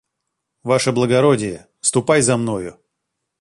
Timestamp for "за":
2.23-2.35